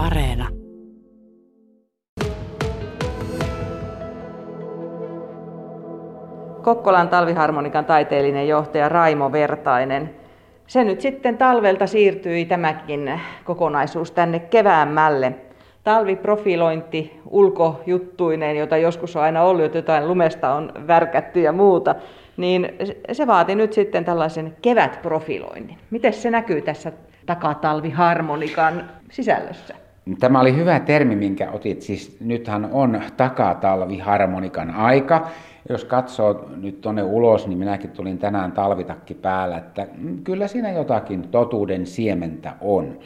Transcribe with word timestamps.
Areena. 0.00 0.48
Kokkolan 6.62 7.08
talviharmonikan 7.08 7.84
taiteellinen 7.84 8.48
johtaja 8.48 8.88
Raimo 8.88 9.32
Vertainen. 9.32 10.14
Se 10.66 10.84
nyt 10.84 11.00
sitten 11.00 11.38
talvelta 11.38 11.86
siirtyi 11.86 12.44
tämäkin 12.44 13.20
kokonaisuus 13.44 14.10
tänne 14.10 14.38
keväämmälle. 14.38 15.34
Talviprofilointi 15.84 17.20
ulkojuttuineen, 17.30 18.56
jota 18.56 18.76
joskus 18.76 19.16
on 19.16 19.22
aina 19.22 19.42
ollut, 19.42 19.64
että 19.64 19.78
jotain 19.78 20.08
lumesta 20.08 20.54
on 20.54 20.72
värkätty 20.86 21.40
ja 21.40 21.52
muuta, 21.52 21.94
niin 22.36 22.68
se 23.12 23.26
vaati 23.26 23.54
nyt 23.54 23.72
sitten 23.72 24.04
tällaisen 24.04 24.56
kevätprofiloinnin. 24.62 25.78
Miten 25.90 26.12
se 26.12 26.30
näkyy 26.30 26.62
tässä 26.62 26.92
takatalviharmonikan 27.26 28.90
sisällössä? 29.10 29.89
Tämä 30.18 30.40
oli 30.40 30.56
hyvä 30.56 30.80
termi, 30.80 31.16
minkä 31.16 31.50
otit. 31.50 31.82
Siis 31.82 32.16
nythän 32.20 32.68
on 32.72 33.00
takatalviharmonikan 33.16 34.70
aika. 34.70 35.28
Jos 35.68 35.84
katsoo 35.84 36.50
nyt 36.56 36.80
tuonne 36.80 37.02
ulos, 37.02 37.46
niin 37.46 37.58
minäkin 37.58 37.90
tulin 37.90 38.18
tänään 38.18 38.52
talvitakki 38.52 39.14
päällä, 39.14 39.58
että 39.58 39.86
kyllä 40.24 40.48
siinä 40.48 40.70
jotakin 40.70 41.28
totuuden 41.28 41.86
siementä 41.86 42.52
on. 42.60 42.98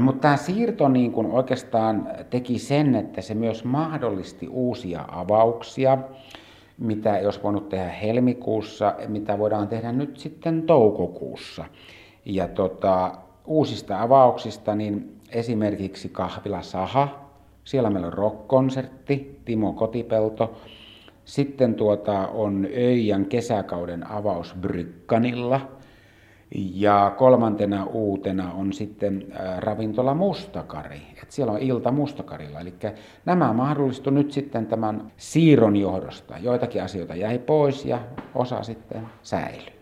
Mutta 0.00 0.20
tämä 0.20 0.36
siirto 0.36 0.88
niin 0.88 1.12
kun 1.12 1.26
oikeastaan 1.26 2.08
teki 2.30 2.58
sen, 2.58 2.94
että 2.94 3.20
se 3.20 3.34
myös 3.34 3.64
mahdollisti 3.64 4.48
uusia 4.48 5.04
avauksia, 5.08 5.98
mitä 6.78 7.18
jos 7.18 7.42
voinut 7.42 7.68
tehdä 7.68 7.88
helmikuussa, 7.88 8.94
mitä 9.08 9.38
voidaan 9.38 9.68
tehdä 9.68 9.92
nyt 9.92 10.16
sitten 10.16 10.62
toukokuussa. 10.62 11.64
Ja 12.24 12.48
tota, 12.48 13.12
uusista 13.46 14.02
avauksista, 14.02 14.74
niin 14.74 15.20
esimerkiksi 15.30 16.08
Kahvila 16.08 16.62
Saha, 16.62 17.08
siellä 17.64 17.90
meillä 17.90 18.06
on 18.06 18.12
rock-konsertti, 18.12 19.40
Timo 19.44 19.72
Kotipelto, 19.72 20.56
sitten 21.24 21.74
tuota 21.74 22.28
on 22.28 22.66
Öijän 22.76 23.26
kesäkauden 23.26 24.10
avaus 24.10 24.54
Brykkanilla. 24.60 25.60
Ja 26.74 27.14
kolmantena 27.16 27.84
uutena 27.84 28.52
on 28.52 28.72
sitten 28.72 29.26
ravintola 29.58 30.14
Mustakari. 30.14 31.02
Et 31.22 31.30
siellä 31.30 31.52
on 31.52 31.58
ilta 31.58 31.92
Mustakarilla. 31.92 32.60
Eli 32.60 32.74
nämä 33.24 33.52
mahdollistu 33.52 34.10
nyt 34.10 34.32
sitten 34.32 34.66
tämän 34.66 35.12
siirron 35.16 35.76
johdosta. 35.76 36.38
Joitakin 36.38 36.82
asioita 36.82 37.14
jäi 37.14 37.38
pois 37.38 37.84
ja 37.84 38.00
osa 38.34 38.62
sitten 38.62 39.02
säilyi. 39.22 39.75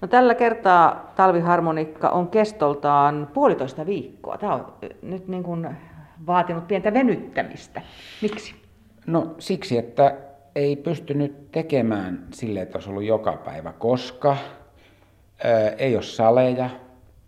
No, 0.00 0.08
tällä 0.08 0.34
kertaa 0.34 1.12
talviharmonikka 1.16 2.08
on 2.08 2.28
kestoltaan 2.28 3.30
puolitoista 3.34 3.86
viikkoa. 3.86 4.38
Tämä 4.38 4.54
on 4.54 4.72
nyt 5.02 5.28
niin 5.28 5.42
kuin 5.42 5.68
vaatinut 6.26 6.68
pientä 6.68 6.94
venyttämistä. 6.94 7.82
Miksi? 8.22 8.54
No 9.06 9.34
siksi, 9.38 9.78
että 9.78 10.16
ei 10.54 10.76
pystynyt 10.76 11.52
tekemään 11.52 12.26
sille, 12.32 12.60
että 12.60 12.76
olisi 12.78 12.90
ollut 12.90 13.04
joka 13.04 13.32
päivä, 13.32 13.72
koska 13.72 14.36
ää, 15.44 15.68
ei 15.68 15.94
ole 15.94 16.02
saleja, 16.02 16.70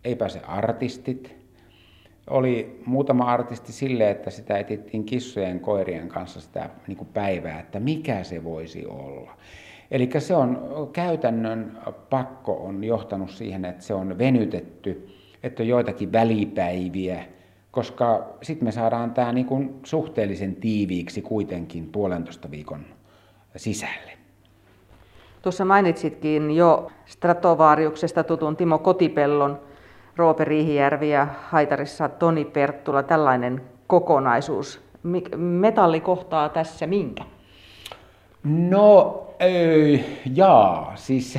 ei 0.04 0.16
pääse 0.16 0.40
artistit. 0.40 1.38
Oli 2.30 2.82
muutama 2.86 3.24
artisti 3.24 3.72
sille, 3.72 4.10
että 4.10 4.30
sitä 4.30 4.58
etittiin 4.58 5.04
kissojen 5.04 5.60
koirien 5.60 6.08
kanssa 6.08 6.40
sitä 6.40 6.70
niin 6.86 6.96
kuin 6.96 7.08
päivää, 7.14 7.60
että 7.60 7.80
mikä 7.80 8.22
se 8.22 8.44
voisi 8.44 8.86
olla. 8.86 9.36
Eli 9.90 10.10
se 10.18 10.36
on 10.36 10.68
käytännön 10.92 11.78
pakko 12.10 12.52
on 12.52 12.84
johtanut 12.84 13.30
siihen, 13.30 13.64
että 13.64 13.84
se 13.84 13.94
on 13.94 14.18
venytetty, 14.18 15.08
että 15.42 15.62
on 15.62 15.68
joitakin 15.68 16.12
välipäiviä, 16.12 17.24
koska 17.70 18.28
sitten 18.42 18.68
me 18.68 18.72
saadaan 18.72 19.14
tämä 19.14 19.32
niin 19.32 19.46
kuin 19.46 19.80
suhteellisen 19.84 20.56
tiiviiksi 20.56 21.22
kuitenkin 21.22 21.86
puolentoista 21.86 22.50
viikon 22.50 22.80
sisälle. 23.56 24.12
Tuossa 25.42 25.64
mainitsitkin 25.64 26.50
jo 26.50 26.90
Stratovaariuksesta 27.06 28.24
tutun 28.24 28.56
Timo 28.56 28.78
Kotipellon, 28.78 29.60
Roope 30.16 30.44
Riihijärvi 30.44 31.10
ja 31.10 31.26
Haitarissa 31.42 32.08
Toni 32.08 32.44
Perttula, 32.44 33.02
tällainen 33.02 33.62
kokonaisuus. 33.86 34.80
Metalli 35.36 36.00
kohtaa 36.00 36.48
tässä 36.48 36.86
minkä? 36.86 37.24
No, 38.48 39.26
ei, 39.40 40.04
jaa, 40.34 40.92
siis 40.94 41.38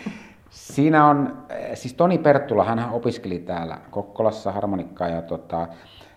siinä 0.50 1.06
on, 1.06 1.46
siis 1.74 1.94
Toni 1.94 2.18
Perttula, 2.18 2.64
hän 2.64 2.90
opiskeli 2.90 3.38
täällä 3.38 3.78
Kokkolassa 3.90 4.52
harmonikkaa 4.52 5.08
ja 5.08 5.22
tota, 5.22 5.68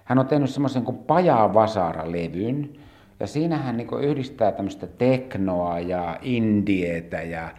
hän 0.04 0.20
on 0.20 0.28
tehnyt 0.28 0.50
semmoisen 0.50 0.84
kuin 0.84 0.98
Pajaa 0.98 1.54
Vasara-levyn, 1.54 2.70
ja 3.20 3.28
siinä 3.28 3.58
hän 3.58 3.78
niin 3.78 3.88
yhdistää 4.02 4.52
tämmöistä 4.52 4.88
teknoa 4.88 5.80
ja 5.80 6.20
indietä 6.22 7.22
ja 7.22 7.50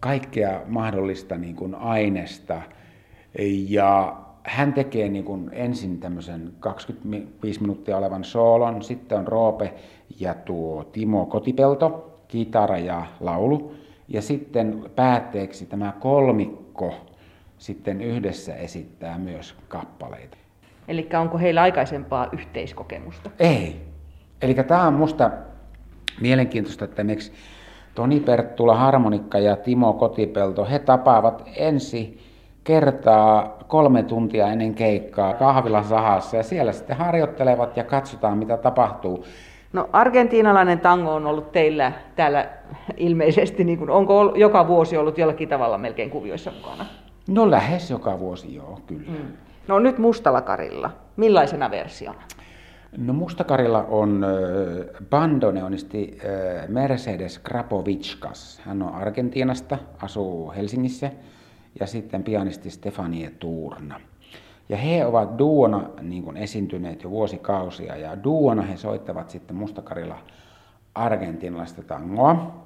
kaikkea 0.00 0.60
mahdollista 0.66 1.36
niin 1.36 1.56
kuin 1.56 1.74
aineesta. 1.74 2.62
Ja 3.68 4.16
hän 4.42 4.72
tekee 4.72 5.08
niin 5.08 5.24
kuin 5.24 5.50
ensin 5.52 6.00
tämmöisen 6.00 6.52
25 6.60 7.60
minuuttia 7.60 7.96
olevan 7.96 8.24
soolon, 8.24 8.82
sitten 8.82 9.18
on 9.18 9.28
Roope 9.28 9.74
ja 10.20 10.34
tuo 10.34 10.84
Timo 10.84 11.26
Kotipelto, 11.26 12.13
kitara 12.34 12.78
ja 12.78 13.06
laulu. 13.20 13.74
Ja 14.08 14.22
sitten 14.22 14.84
päätteeksi 14.96 15.66
tämä 15.66 15.92
kolmikko 16.00 16.94
sitten 17.58 18.00
yhdessä 18.00 18.54
esittää 18.54 19.18
myös 19.18 19.54
kappaleita. 19.68 20.36
Eli 20.88 21.08
onko 21.20 21.38
heillä 21.38 21.62
aikaisempaa 21.62 22.28
yhteiskokemusta? 22.32 23.30
Ei, 23.38 23.80
Eli 24.42 24.54
tämä 24.54 24.86
on 24.86 24.94
musta 24.94 25.30
mielenkiintoista, 26.20 26.84
että 26.84 27.04
miksi 27.04 27.32
Toni 27.94 28.20
Perttula 28.20 28.76
harmonikka 28.76 29.38
ja 29.38 29.56
Timo 29.56 29.92
Kotipelto, 29.92 30.66
he 30.70 30.78
tapaavat 30.78 31.48
ensi 31.56 32.20
kertaa 32.64 33.58
kolme 33.68 34.02
tuntia 34.02 34.48
ennen 34.48 34.74
keikkaa 34.74 35.34
kahvilan 35.34 35.84
sahassa 35.84 36.36
ja 36.36 36.42
siellä 36.42 36.72
sitten 36.72 36.96
harjoittelevat 36.96 37.76
ja 37.76 37.84
katsotaan 37.84 38.38
mitä 38.38 38.56
tapahtuu. 38.56 39.24
No 39.74 39.88
argentiinalainen 39.92 40.80
tango 40.80 41.14
on 41.14 41.26
ollut 41.26 41.52
teillä 41.52 41.92
täällä 42.16 42.48
ilmeisesti, 42.96 43.64
niin 43.64 43.78
kuin, 43.78 43.90
onko 43.90 44.32
joka 44.36 44.68
vuosi 44.68 44.96
ollut 44.96 45.18
jollakin 45.18 45.48
tavalla 45.48 45.78
melkein 45.78 46.10
kuvioissa 46.10 46.50
mukana? 46.50 46.86
No 47.28 47.50
lähes 47.50 47.90
joka 47.90 48.18
vuosi 48.18 48.54
joo, 48.54 48.80
kyllä. 48.86 49.10
Mm. 49.10 49.32
No 49.68 49.78
nyt 49.78 49.98
mustalla 49.98 50.40
karilla, 50.40 50.90
millaisena 51.16 51.70
versiona? 51.70 52.22
No 52.96 53.12
Mustakarilla 53.12 53.84
on 53.88 54.26
bandoneonisti 55.10 56.18
Mercedes 56.68 57.38
Krapovitskas. 57.38 58.60
Hän 58.64 58.82
on 58.82 58.94
Argentiinasta, 58.94 59.78
asuu 60.02 60.52
Helsingissä 60.56 61.10
ja 61.80 61.86
sitten 61.86 62.22
pianisti 62.22 62.70
Stefanie 62.70 63.30
Tuurna. 63.38 64.00
Ja 64.68 64.76
he 64.76 65.06
ovat 65.06 65.38
duona 65.38 65.90
niin 66.02 66.22
kuin 66.22 66.36
esiintyneet 66.36 67.02
jo 67.02 67.10
vuosikausia 67.10 67.96
ja 67.96 68.24
duona 68.24 68.62
he 68.62 68.76
soittavat 68.76 69.30
sitten 69.30 69.56
Mustakarilla 69.56 70.18
argentinalaista 70.94 71.82
tangoa. 71.82 72.64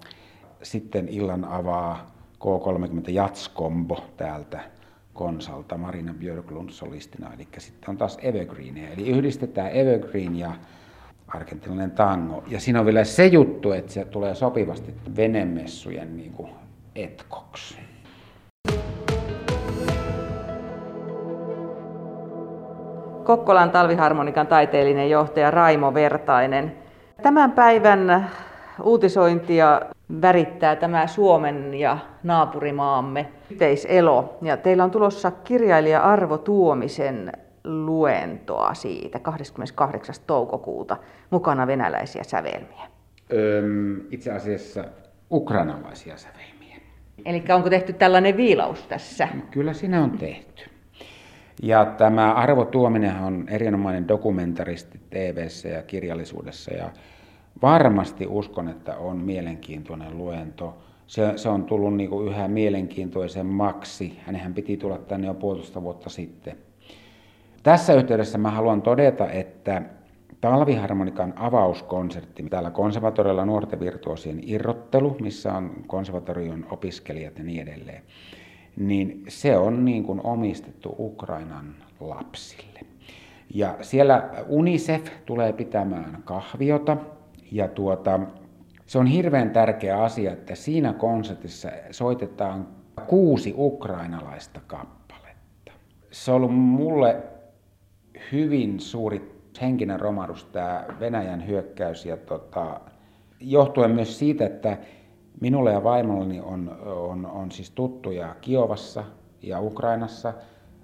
Sitten 0.62 1.08
illan 1.08 1.44
avaa 1.44 2.10
K30 2.44 3.10
Jatskombo 3.10 4.04
täältä 4.16 4.60
Konsalta 5.14 5.78
Marina 5.78 6.14
Björklund 6.14 6.70
solistina, 6.70 7.34
eli 7.34 7.48
sitten 7.58 7.90
on 7.90 7.96
taas 7.96 8.18
Evergreenia. 8.22 8.88
Eli 8.88 9.08
yhdistetään 9.08 9.70
Evergreen 9.70 10.36
ja 10.36 10.52
argentinalainen 11.28 11.90
tango. 11.90 12.44
Ja 12.46 12.60
siinä 12.60 12.80
on 12.80 12.86
vielä 12.86 13.04
se 13.04 13.26
juttu, 13.26 13.72
että 13.72 13.92
se 13.92 14.04
tulee 14.04 14.34
sopivasti 14.34 14.94
venemessujen 15.16 16.16
niin 16.16 16.32
kuin 16.32 16.50
etkoksi. 16.94 17.77
Kokkolan 23.28 23.70
talviharmonikan 23.70 24.46
taiteellinen 24.46 25.10
johtaja 25.10 25.50
Raimo 25.50 25.94
Vertainen. 25.94 26.72
Tämän 27.22 27.52
päivän 27.52 28.30
uutisointia 28.82 29.80
värittää 30.22 30.76
tämä 30.76 31.06
Suomen 31.06 31.74
ja 31.74 31.98
naapurimaamme 32.22 33.28
yhteiselo. 33.50 34.38
Ja 34.42 34.56
teillä 34.56 34.84
on 34.84 34.90
tulossa 34.90 35.30
kirjailija 35.30 36.02
Arvo 36.02 36.38
Tuomisen 36.38 37.32
luentoa 37.64 38.74
siitä 38.74 39.18
28. 39.18 40.14
toukokuuta 40.26 40.96
mukana 41.30 41.66
venäläisiä 41.66 42.22
sävelmiä. 42.24 42.86
Öm, 43.32 44.00
itse 44.10 44.32
asiassa 44.32 44.84
ukrainalaisia 45.30 46.16
sävelmiä. 46.16 46.76
Eli 47.24 47.44
onko 47.54 47.70
tehty 47.70 47.92
tällainen 47.92 48.36
viilaus 48.36 48.86
tässä? 48.86 49.28
Kyllä 49.50 49.72
siinä 49.72 50.02
on 50.02 50.10
tehty. 50.10 50.77
Ja 51.62 51.84
tämä 51.84 52.32
Arvo 52.32 52.64
Tuominen 52.64 53.16
on 53.16 53.48
erinomainen 53.48 54.08
dokumentaristi 54.08 55.00
tv 55.10 55.46
ja 55.74 55.82
kirjallisuudessa. 55.82 56.74
Ja 56.74 56.90
varmasti 57.62 58.26
uskon, 58.26 58.68
että 58.68 58.96
on 58.96 59.16
mielenkiintoinen 59.16 60.18
luento. 60.18 60.78
Se, 61.06 61.32
se 61.36 61.48
on 61.48 61.64
tullut 61.64 61.96
niin 61.96 62.10
kuin 62.10 62.28
yhä 62.28 62.48
mielenkiintoisemmaksi. 62.48 64.18
Hänenhän 64.26 64.54
piti 64.54 64.76
tulla 64.76 64.98
tänne 64.98 65.26
jo 65.26 65.34
puolitoista 65.34 65.82
vuotta 65.82 66.10
sitten. 66.10 66.56
Tässä 67.62 67.94
yhteydessä 67.94 68.38
mä 68.38 68.50
haluan 68.50 68.82
todeta, 68.82 69.30
että 69.30 69.82
talviharmonikan 70.40 71.32
avauskonsertti 71.36 72.42
täällä 72.42 72.70
konservatorilla 72.70 73.44
nuorten 73.44 73.80
virtuosien 73.80 74.40
irrottelu, 74.42 75.16
missä 75.20 75.54
on 75.54 75.84
konservatorion 75.86 76.66
opiskelijat 76.70 77.38
ja 77.38 77.44
niin 77.44 77.68
edelleen, 77.68 78.02
niin 78.78 79.24
se 79.28 79.56
on 79.56 79.84
niin 79.84 80.04
kuin 80.04 80.20
omistettu 80.24 80.94
Ukrainan 80.98 81.74
lapsille. 82.00 82.80
Ja 83.54 83.76
siellä 83.80 84.30
UNICEF 84.48 85.08
tulee 85.26 85.52
pitämään 85.52 86.22
kahviota 86.24 86.96
ja 87.52 87.68
tuota, 87.68 88.20
se 88.86 88.98
on 88.98 89.06
hirveän 89.06 89.50
tärkeä 89.50 90.02
asia, 90.02 90.32
että 90.32 90.54
siinä 90.54 90.92
konsertissa 90.92 91.68
soitetaan 91.90 92.68
kuusi 93.06 93.54
ukrainalaista 93.56 94.60
kappaletta. 94.66 95.72
Se 96.10 96.30
on 96.30 96.36
ollut 96.36 96.56
mulle 96.56 97.16
hyvin 98.32 98.80
suuri 98.80 99.38
henkinen 99.60 100.00
romahdus 100.00 100.44
tämä 100.44 100.84
Venäjän 101.00 101.46
hyökkäys 101.46 102.06
ja 102.06 102.16
tota, 102.16 102.80
johtuen 103.40 103.90
myös 103.90 104.18
siitä, 104.18 104.46
että 104.46 104.78
minulle 105.40 105.72
ja 105.72 105.84
vaimolleni 105.84 106.40
on, 106.40 106.76
on, 106.86 107.26
on 107.26 107.50
siis 107.50 107.70
tuttuja 107.70 108.36
Kiovassa 108.40 109.04
ja 109.42 109.60
Ukrainassa. 109.60 110.32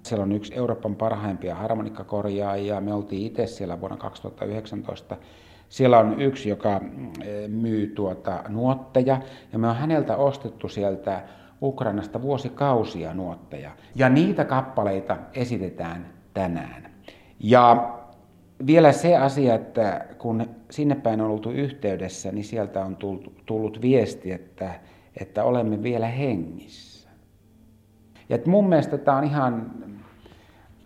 Siellä 0.03 0.23
on 0.23 0.31
yksi 0.31 0.55
Euroopan 0.55 0.95
parhaimpia 0.95 1.55
harmonikkakorjaajia. 1.55 2.81
Me 2.81 2.93
oltiin 2.93 3.27
itse 3.27 3.47
siellä 3.47 3.81
vuonna 3.81 3.97
2019 3.97 5.17
siellä 5.69 5.97
on 5.97 6.21
yksi, 6.21 6.49
joka 6.49 6.79
mm, 6.79 7.11
myy 7.47 7.87
tuota 7.87 8.43
nuotteja, 8.49 9.21
ja 9.53 9.59
me 9.59 9.67
on 9.69 9.75
häneltä 9.75 10.17
ostettu 10.17 10.69
sieltä 10.69 11.23
Ukrainasta 11.61 12.21
vuosikausia 12.21 13.13
nuotteja. 13.13 13.71
Ja 13.95 14.09
niitä 14.09 14.45
kappaleita 14.45 15.17
esitetään 15.33 16.13
tänään. 16.33 16.91
Ja 17.39 17.94
vielä 18.67 18.91
se 18.91 19.17
asia, 19.17 19.55
että 19.55 20.05
kun 20.17 20.45
sinne 20.71 20.95
päin 20.95 21.21
on 21.21 21.31
oltu 21.31 21.51
yhteydessä, 21.51 22.31
niin 22.31 22.43
sieltä 22.43 22.85
on 22.85 22.97
tullut, 23.45 23.81
viesti, 23.81 24.31
että, 24.31 24.79
että 25.19 25.43
olemme 25.43 25.83
vielä 25.83 26.07
hengissä. 26.07 27.09
Ja 28.29 28.35
että 28.35 28.49
mun 28.49 28.69
mielestä 28.69 28.97
tämä 28.97 29.17
on 29.17 29.23
ihan... 29.23 29.71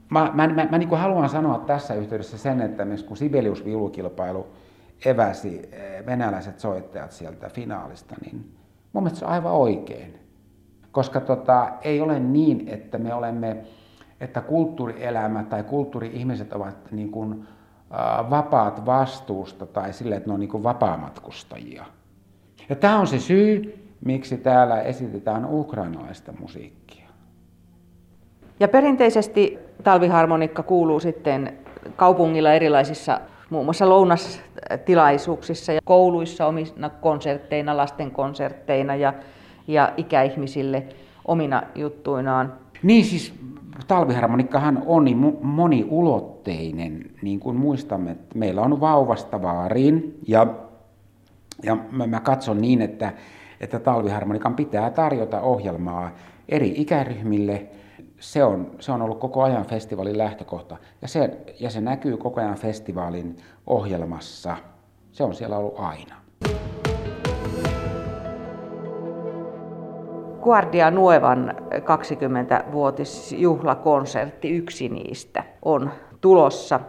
Mä, 0.10 0.31
mä, 0.33 0.48
mä, 0.48 0.68
mä 0.71 0.77
niin 0.77 0.89
haluan 0.89 1.30
sanoa 1.30 1.60
tässä 1.60 1.94
yhteydessä 1.94 2.38
sen, 2.38 2.62
että 2.62 2.86
myös 2.86 3.04
kun 3.04 3.18
Sibelius-viulukilpailu 3.18 4.48
eväsi 5.06 5.69
eh, 5.72 6.06
venäläiset 6.06 6.60
soittajat 6.60 7.12
sieltä 7.12 7.50
finaalista, 7.50 8.15
niin 8.25 8.51
mun 8.94 9.04
mielestä 9.04 9.19
se 9.19 9.25
on 9.25 9.31
aivan 9.31 9.54
oikein. 9.54 10.19
Koska 10.92 11.22
tota, 11.22 11.72
ei 11.81 12.01
ole 12.01 12.19
niin, 12.19 12.68
että 12.68 12.98
me 12.98 13.13
olemme, 13.13 13.57
että 14.19 14.42
kulttuurielämä 14.42 15.44
tai 15.44 15.63
kulttuuri-ihmiset 15.63 16.54
ovat 16.54 16.92
niin 16.92 17.12
kuin, 17.12 17.48
vapaat 18.30 18.86
vastuusta 18.86 19.65
tai 19.65 19.94
sille, 19.94 20.15
että 20.15 20.30
ne 20.30 20.33
on 20.33 20.39
niin 20.39 20.63
vapaamatkustajia. 20.63 21.86
Ja 22.69 22.75
tämä 22.75 23.00
on 23.00 23.07
se 23.07 23.19
syy, 23.19 23.80
miksi 24.06 24.38
täällä 24.38 24.81
esitetään 24.81 25.45
ukrainalaista 25.50 26.33
musiikkia. 26.39 27.09
Ja 28.59 28.68
perinteisesti 28.68 29.59
talviharmonikka 29.83 30.63
kuuluu 30.63 31.00
sitten 31.00 31.57
kaupungilla 31.95 32.53
erilaisissa 32.53 33.21
muun 33.50 33.65
muassa 33.65 33.89
lounastilaisuuksissa 33.89 35.74
ja 35.74 35.80
kouluissa 35.83 36.45
omina 36.45 36.89
konsertteina, 36.89 37.77
lasten 37.77 38.12
konsertteina 38.12 38.95
ja, 38.95 39.13
ja 39.68 39.94
ikäihmisille 39.97 40.83
omina 41.25 41.63
juttuinaan. 41.75 42.53
Niin 42.84 43.06
siis 43.06 43.34
talviharmonikkahan 43.88 44.84
on 44.86 45.06
niin 45.06 45.38
moniulotteinen, 45.42 47.12
niin 47.22 47.40
kuin 47.40 47.56
muistamme, 47.56 48.12
että 48.12 48.38
meillä 48.38 48.62
on 48.62 48.80
vauvasta 48.80 49.42
vaariin 49.42 50.20
ja, 50.28 50.48
ja 51.64 51.78
mä, 51.92 52.08
mä 52.08 52.20
katson 52.20 52.62
niin, 52.62 52.81
että, 52.81 53.14
että 53.60 53.80
talviharmonikan 53.80 54.56
pitää 54.56 54.92
tarjota 54.92 55.42
ohjelmaa 55.42 56.12
eri 56.50 56.74
ikäryhmille– 56.76 57.66
se 58.20 58.44
on, 58.44 58.72
se 58.80 58.92
on 58.92 59.02
ollut 59.02 59.20
koko 59.20 59.44
ajan 59.44 59.66
festivaalin 59.66 60.18
lähtökohta 60.18 60.78
ja 61.02 61.08
se, 61.08 61.38
ja 61.60 61.70
se 61.70 61.82
näkyy 61.82 62.18
koko 62.18 62.42
ajan 62.42 62.56
festivaalin 62.56 63.36
ohjelmassa. 63.68 64.58
Se 65.12 65.24
on 65.24 65.36
siellä 65.36 65.58
ollut 65.58 65.80
aina. 65.80 66.16
Guardia 70.44 70.91
Nuevan 70.91 71.56
20-vuotisjuhlakonsertti, 71.74 74.50
yksi 74.50 74.89
niistä, 74.89 75.44
on 75.65 75.91
tulossa. 76.21 76.80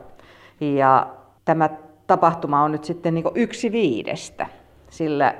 Ja 0.61 1.07
tämä 1.45 1.71
tapahtuma 2.07 2.63
on 2.63 2.73
nyt 2.73 2.85
sitten 2.85 3.15
niin 3.15 3.25
yksi 3.35 3.73
viidestä, 3.73 4.47
sillä 4.91 5.35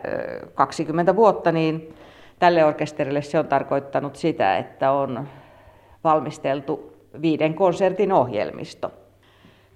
20 0.55 1.17
vuotta 1.17 1.53
niin 1.53 1.95
tälle 2.39 2.65
orkesterille 2.65 3.23
se 3.23 3.39
on 3.39 3.47
tarkoittanut 3.47 4.17
sitä, 4.17 4.57
että 4.57 4.93
on 4.93 5.29
valmisteltu 6.05 6.97
viiden 7.23 7.55
konsertin 7.55 8.13
ohjelmisto. 8.13 8.93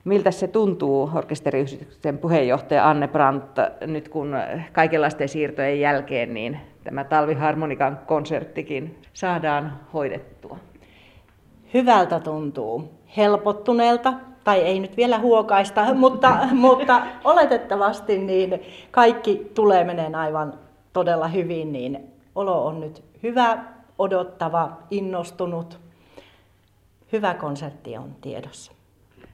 Miltä 0.04 0.30
se 0.30 0.48
tuntuu 0.48 1.10
orkesteriyhdistyksen 1.14 2.18
puheenjohtaja 2.18 2.90
Anne 2.90 3.08
Brandt 3.08 3.58
nyt 3.86 4.08
kun 4.08 4.36
kaikenlaisten 4.72 5.28
siirtojen 5.28 5.80
jälkeen 5.80 6.34
niin 6.34 6.60
tämä 6.84 7.04
talviharmonikan 7.04 7.98
konserttikin 8.06 9.02
saadaan 9.12 9.80
hoidettua? 9.92 10.58
Hyvältä 11.74 12.20
tuntuu. 12.20 12.92
Helpottuneelta, 13.16 14.12
tai 14.44 14.60
ei 14.60 14.80
nyt 14.80 14.96
vielä 14.96 15.18
huokaista, 15.18 15.94
mutta, 15.94 16.38
mutta 16.52 17.02
oletettavasti 17.24 18.18
niin 18.18 18.62
kaikki 18.90 19.50
tulee 19.54 19.84
meneen 19.84 20.14
aivan 20.14 20.54
todella 20.92 21.28
hyvin, 21.28 21.72
niin 21.72 22.12
olo 22.34 22.66
on 22.66 22.80
nyt 22.80 23.04
hyvä, 23.22 23.58
odottava, 23.98 24.72
innostunut 24.90 25.84
hyvä 27.12 27.34
konsertti 27.34 27.96
on 27.96 28.16
tiedossa. 28.20 28.72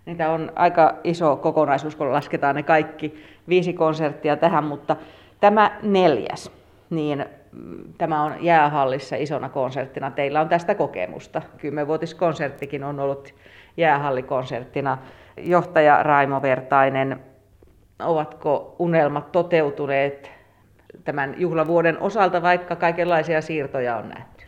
Niitä 0.07 0.31
on 0.31 0.53
aika 0.57 0.95
iso 1.05 1.37
kokonaisuus, 1.37 1.97
kun 1.97 2.13
lasketaan 2.13 2.57
ne 2.57 2.63
kaikki 2.63 3.15
viisi 3.49 3.73
konserttia 3.73 4.37
tähän, 4.37 4.65
mutta 4.65 4.97
tämä 5.41 5.79
neljäs, 5.83 6.51
niin 6.91 7.25
tämä 7.99 8.23
on 8.23 8.45
jäähallissa 8.45 9.17
isona 9.17 9.49
konserttina. 9.49 10.11
Teillä 10.11 10.41
on 10.41 10.49
tästä 10.49 10.75
kokemusta. 10.75 11.43
Kymmenvuotiskonserttikin 11.59 12.85
on 12.85 13.01
ollut 13.01 13.35
jäähallikonserttina. 13.77 14.99
Johtaja 15.37 16.03
Raimo 16.03 16.43
Vertainen, 16.43 17.21
ovatko 18.03 18.77
unelmat 18.79 19.33
toteutuneet 19.33 20.31
tämän 21.05 21.35
juhlavuoden 21.39 22.01
osalta, 22.01 22.43
vaikka 22.43 22.77
kaikenlaisia 22.77 23.43
siirtoja 23.43 23.97
on 23.97 24.09
nähty? 24.09 24.45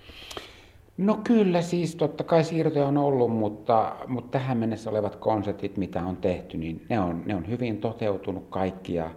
No 0.97 1.21
kyllä 1.25 1.63
siis, 1.63 1.97
totta 1.97 2.25
kai 2.25 2.45
siirtoja 2.45 2.87
on 2.87 2.99
ollut, 2.99 3.31
mutta, 3.31 3.97
mutta 4.07 4.39
tähän 4.39 4.59
mennessä 4.59 4.91
olevat 4.91 5.17
konsertit, 5.17 5.77
mitä 5.77 6.05
on 6.05 6.17
tehty, 6.17 6.59
niin 6.59 6.87
ne 6.89 7.01
on, 7.01 7.23
ne 7.27 7.35
on 7.35 7.49
hyvin 7.49 7.79
toteutunut 7.79 8.47
kaikki 8.51 8.95
ja 8.95 9.11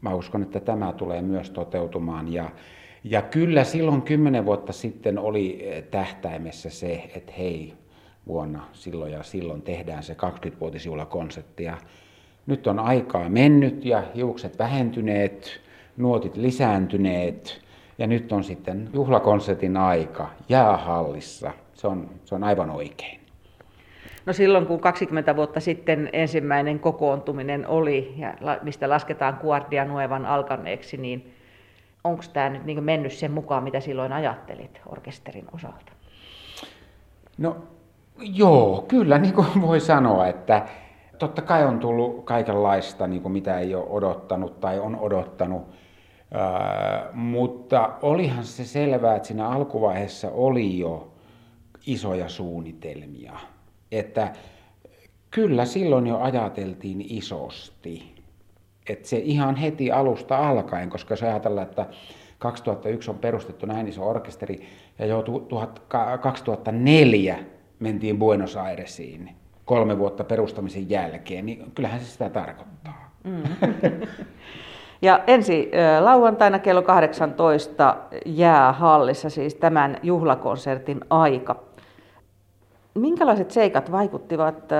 mä 0.00 0.14
uskon, 0.14 0.42
että 0.42 0.60
tämä 0.60 0.92
tulee 0.92 1.22
myös 1.22 1.50
toteutumaan. 1.50 2.32
Ja, 2.32 2.50
ja 3.04 3.22
kyllä 3.22 3.64
silloin 3.64 4.02
kymmenen 4.02 4.46
vuotta 4.46 4.72
sitten 4.72 5.18
oli 5.18 5.58
eh, 5.60 5.82
tähtäimessä 5.82 6.70
se, 6.70 7.10
että 7.16 7.32
hei, 7.38 7.74
vuonna 8.26 8.68
silloin 8.72 9.12
ja 9.12 9.22
silloin 9.22 9.62
tehdään 9.62 10.02
se 10.02 10.12
20-vuotisjuhlakonsertti. 10.12 11.64
Ja 11.64 11.76
nyt 12.46 12.66
on 12.66 12.78
aikaa 12.78 13.28
mennyt 13.28 13.84
ja 13.84 14.02
hiukset 14.14 14.58
vähentyneet, 14.58 15.60
nuotit 15.96 16.36
lisääntyneet 16.36 17.62
ja 17.98 18.06
nyt 18.06 18.32
on 18.32 18.44
sitten 18.44 18.88
juhlakonsertin 18.92 19.76
aika 19.76 20.30
jäähallissa. 20.48 21.52
Se 21.74 21.86
on, 21.86 22.10
se 22.24 22.34
on 22.34 22.44
aivan 22.44 22.70
oikein. 22.70 23.20
No 24.26 24.32
silloin 24.32 24.66
kun 24.66 24.80
20 24.80 25.36
vuotta 25.36 25.60
sitten 25.60 26.10
ensimmäinen 26.12 26.80
kokoontuminen 26.80 27.66
oli, 27.66 28.14
ja 28.16 28.34
mistä 28.62 28.88
lasketaan 28.88 29.38
Guardia 29.40 29.84
Nuevan 29.84 30.26
alkaneeksi, 30.26 30.96
niin 30.96 31.33
onko 32.04 32.22
tämä 32.32 32.50
nyt 32.50 32.64
niin 32.64 32.84
mennyt 32.84 33.12
sen 33.12 33.30
mukaan, 33.30 33.64
mitä 33.64 33.80
silloin 33.80 34.12
ajattelit 34.12 34.80
orkesterin 34.86 35.46
osalta? 35.52 35.92
No 37.38 37.56
joo, 38.18 38.84
kyllä 38.88 39.18
niin 39.18 39.34
kuin 39.34 39.46
voi 39.68 39.80
sanoa, 39.80 40.26
että 40.26 40.66
totta 41.18 41.42
kai 41.42 41.64
on 41.64 41.78
tullut 41.78 42.24
kaikenlaista, 42.24 43.06
niin 43.06 43.22
kuin 43.22 43.32
mitä 43.32 43.58
ei 43.58 43.74
ole 43.74 43.86
odottanut 43.88 44.60
tai 44.60 44.78
on 44.78 44.96
odottanut 44.96 45.68
mutta 47.12 47.98
olihan 48.02 48.44
se 48.44 48.64
selvää, 48.64 49.16
että 49.16 49.28
siinä 49.28 49.48
alkuvaiheessa 49.48 50.30
oli 50.30 50.78
jo 50.78 51.12
isoja 51.86 52.28
suunnitelmia. 52.28 53.32
Että 53.92 54.32
kyllä 55.30 55.64
silloin 55.64 56.06
jo 56.06 56.18
ajateltiin 56.18 57.00
isosti. 57.08 58.13
Että 58.88 59.08
se 59.08 59.16
ihan 59.16 59.56
heti 59.56 59.90
alusta 59.90 60.48
alkaen, 60.48 60.90
koska 60.90 61.12
jos 61.12 61.22
ajatellaan, 61.22 61.66
että 61.68 61.86
2001 62.38 63.10
on 63.10 63.18
perustettu 63.18 63.66
näin 63.66 63.88
iso 63.88 64.08
orkesteri 64.08 64.66
ja 64.98 65.06
jo 65.06 65.24
2004 66.20 67.38
mentiin 67.78 68.18
Buenos 68.18 68.56
Airesiin, 68.56 69.30
kolme 69.64 69.98
vuotta 69.98 70.24
perustamisen 70.24 70.90
jälkeen, 70.90 71.46
niin 71.46 71.72
kyllähän 71.74 72.00
se 72.00 72.06
sitä 72.06 72.30
tarkoittaa. 72.30 73.10
Mm. 73.24 73.42
Ja 75.02 75.20
ensi 75.26 75.70
lauantaina 76.00 76.58
kello 76.58 76.82
18 76.82 77.96
jäähallissa 78.26 79.30
siis 79.30 79.54
tämän 79.54 79.96
juhlakonsertin 80.02 81.00
aika. 81.10 81.56
Minkälaiset 82.94 83.50
seikat 83.50 83.92
vaikuttivat 83.92 84.72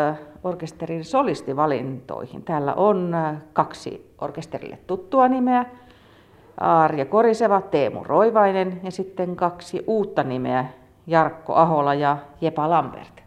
orkesterin 0.44 1.04
solistivalintoihin? 1.04 2.42
Täällä 2.42 2.74
on 2.74 3.16
kaksi 3.52 4.14
orkesterille 4.20 4.78
tuttua 4.86 5.28
nimeä. 5.28 5.64
Arja 6.56 7.04
Koriseva, 7.04 7.60
Teemu 7.60 8.04
Roivainen 8.04 8.80
ja 8.82 8.90
sitten 8.90 9.36
kaksi 9.36 9.84
uutta 9.86 10.22
nimeä, 10.22 10.66
Jarkko 11.06 11.54
Ahola 11.54 11.94
ja 11.94 12.18
Jepa 12.40 12.70
Lambert. 12.70 13.24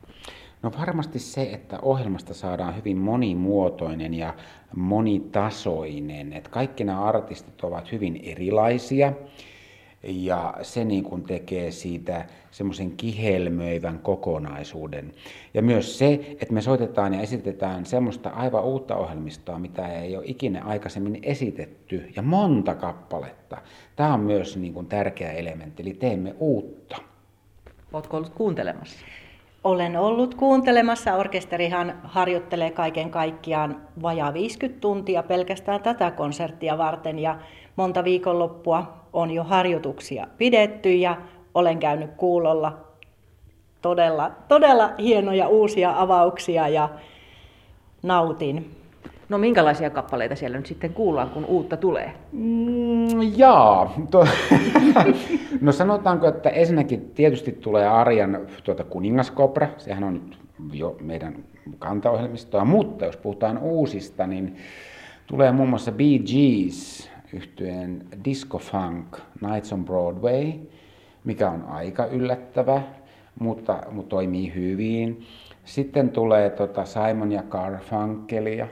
No 0.61 0.71
varmasti 0.79 1.19
se, 1.19 1.41
että 1.41 1.79
ohjelmasta 1.81 2.33
saadaan 2.33 2.75
hyvin 2.75 2.97
monimuotoinen 2.97 4.13
ja 4.13 4.33
monitasoinen. 4.75 6.33
Että 6.33 6.49
kaikki 6.49 6.83
nämä 6.83 7.03
artistit 7.03 7.63
ovat 7.63 7.91
hyvin 7.91 8.19
erilaisia 8.23 9.13
ja 10.03 10.53
se 10.61 10.83
niin 10.83 11.03
kuin 11.03 11.23
tekee 11.23 11.71
siitä 11.71 12.25
semmoisen 12.51 12.91
kihelmöivän 12.91 13.99
kokonaisuuden. 13.99 15.13
Ja 15.53 15.61
myös 15.61 15.97
se, 15.97 16.13
että 16.13 16.53
me 16.53 16.61
soitetaan 16.61 17.13
ja 17.13 17.21
esitetään 17.21 17.85
semmoista 17.85 18.29
aivan 18.29 18.63
uutta 18.63 18.95
ohjelmistoa, 18.95 19.59
mitä 19.59 19.87
ei 19.87 20.17
ole 20.17 20.25
ikinä 20.25 20.63
aikaisemmin 20.63 21.19
esitetty, 21.23 22.11
ja 22.15 22.21
monta 22.21 22.75
kappaletta. 22.75 23.57
Tämä 23.95 24.13
on 24.13 24.19
myös 24.19 24.57
niin 24.57 24.73
kuin 24.73 24.85
tärkeä 24.85 25.31
elementti, 25.31 25.83
eli 25.83 25.93
teemme 25.93 26.35
uutta. 26.39 26.97
Oletko 27.93 28.17
ollut 28.17 28.29
kuuntelemassa? 28.29 29.05
Olen 29.63 29.97
ollut 29.97 30.35
kuuntelemassa. 30.35 31.15
Orkesterihan 31.15 32.01
harjoittelee 32.03 32.71
kaiken 32.71 33.11
kaikkiaan 33.11 33.81
vajaa 34.01 34.33
50 34.33 34.81
tuntia 34.81 35.23
pelkästään 35.23 35.81
tätä 35.81 36.11
konserttia 36.11 36.77
varten 36.77 37.19
ja 37.19 37.39
monta 37.75 38.03
viikonloppua 38.03 39.06
on 39.17 39.31
jo 39.31 39.43
harjoituksia 39.43 40.27
pidetty 40.37 40.95
ja 40.95 41.17
olen 41.53 41.79
käynyt 41.79 42.11
kuulolla 42.17 42.77
todella, 43.81 44.31
todella 44.47 44.91
hienoja 44.99 45.47
uusia 45.47 45.93
avauksia 45.97 46.67
ja 46.67 46.89
nautin. 48.03 48.71
No 49.29 49.37
minkälaisia 49.37 49.89
kappaleita 49.89 50.35
siellä 50.35 50.57
nyt 50.57 50.65
sitten 50.65 50.93
kuullaan, 50.93 51.29
kun 51.29 51.45
uutta 51.45 51.77
tulee? 51.77 52.13
Mm, 52.31 53.37
jaa. 53.37 53.93
To, 54.11 54.27
no 55.61 55.71
sanotaanko, 55.71 56.27
että 56.27 56.49
ensinnäkin 56.49 57.11
tietysti 57.15 57.51
tulee 57.51 57.87
Arjan 57.87 58.39
tuota 58.63 58.83
Kuningaskopra, 58.83 59.67
sehän 59.77 60.03
on 60.03 60.13
nyt 60.13 60.37
jo 60.73 60.97
meidän 61.01 61.35
kantaohjelmistoa, 61.79 62.65
mutta 62.65 63.05
jos 63.05 63.17
puhutaan 63.17 63.57
uusista, 63.57 64.27
niin 64.27 64.55
tulee 65.27 65.51
muun 65.51 65.69
muassa 65.69 65.91
Bee 65.91 66.19
Gees 66.19 67.11
yhtyeen 67.33 68.05
Disco 68.25 68.57
Funk 68.57 69.17
Nights 69.41 69.73
on 69.73 69.85
Broadway, 69.85 70.53
mikä 71.23 71.49
on 71.49 71.63
aika 71.63 72.05
yllättävä, 72.05 72.81
mutta, 73.39 73.83
mutta 73.91 74.09
toimii 74.09 74.55
hyvin. 74.55 75.25
Sitten 75.65 76.09
tulee 76.09 76.49
tota 76.49 76.85
Simon 76.85 77.31
ja 77.31 77.43
Garfunkelia, 77.43 78.67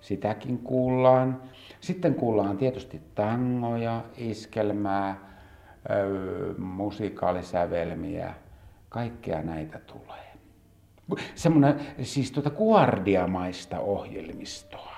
sitäkin 0.00 0.58
kuullaan. 0.58 1.42
Sitten 1.80 2.14
kuullaan 2.14 2.56
tietysti 2.56 3.00
tangoja, 3.14 4.04
iskelmää, 4.16 5.16
musikaalisävelmiä, 6.58 8.34
kaikkea 8.88 9.42
näitä 9.42 9.78
tulee. 9.78 10.32
Semmoinen 11.34 11.80
siis 12.02 12.32
tuota 12.32 12.50
kuardiamaista 12.50 13.80
ohjelmistoa. 13.80 14.96